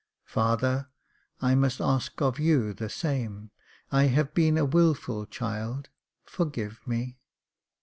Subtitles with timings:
[0.25, 0.87] "Father,
[1.41, 3.51] I must ask of you the same—
[3.91, 5.89] I have been a wilful child,—
[6.25, 7.19] forgive me